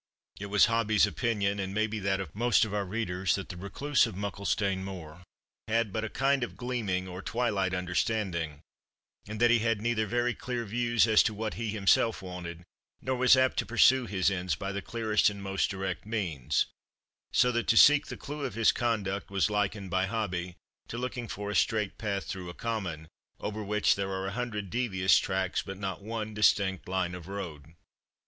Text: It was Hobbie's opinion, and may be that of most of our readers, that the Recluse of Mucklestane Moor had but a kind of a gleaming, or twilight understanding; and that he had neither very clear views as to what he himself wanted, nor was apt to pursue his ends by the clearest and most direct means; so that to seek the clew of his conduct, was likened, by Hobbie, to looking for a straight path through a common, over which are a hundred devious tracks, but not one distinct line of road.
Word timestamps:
It 0.39 0.47
was 0.47 0.65
Hobbie's 0.65 1.05
opinion, 1.05 1.59
and 1.59 1.75
may 1.75 1.85
be 1.85 1.99
that 1.99 2.19
of 2.19 2.33
most 2.33 2.65
of 2.65 2.73
our 2.73 2.85
readers, 2.85 3.35
that 3.35 3.49
the 3.49 3.55
Recluse 3.55 4.07
of 4.07 4.15
Mucklestane 4.15 4.83
Moor 4.83 5.21
had 5.67 5.93
but 5.93 6.03
a 6.03 6.09
kind 6.09 6.43
of 6.43 6.53
a 6.53 6.55
gleaming, 6.55 7.07
or 7.07 7.21
twilight 7.21 7.75
understanding; 7.75 8.61
and 9.27 9.39
that 9.39 9.51
he 9.51 9.59
had 9.59 9.79
neither 9.79 10.07
very 10.07 10.33
clear 10.33 10.65
views 10.65 11.05
as 11.05 11.21
to 11.21 11.35
what 11.35 11.53
he 11.53 11.69
himself 11.69 12.23
wanted, 12.23 12.63
nor 12.99 13.15
was 13.15 13.37
apt 13.37 13.57
to 13.57 13.65
pursue 13.67 14.07
his 14.07 14.31
ends 14.31 14.55
by 14.55 14.71
the 14.71 14.81
clearest 14.81 15.29
and 15.29 15.43
most 15.43 15.69
direct 15.69 16.03
means; 16.03 16.65
so 17.31 17.51
that 17.51 17.67
to 17.67 17.77
seek 17.77 18.07
the 18.07 18.17
clew 18.17 18.43
of 18.43 18.55
his 18.55 18.71
conduct, 18.71 19.29
was 19.29 19.51
likened, 19.51 19.91
by 19.91 20.07
Hobbie, 20.07 20.55
to 20.87 20.97
looking 20.97 21.27
for 21.27 21.51
a 21.51 21.55
straight 21.55 21.99
path 21.99 22.23
through 22.25 22.49
a 22.49 22.55
common, 22.55 23.07
over 23.39 23.63
which 23.63 23.95
are 23.99 24.25
a 24.25 24.31
hundred 24.31 24.71
devious 24.71 25.19
tracks, 25.19 25.61
but 25.61 25.77
not 25.77 26.01
one 26.01 26.33
distinct 26.33 26.89
line 26.89 27.13
of 27.13 27.27
road. 27.27 27.75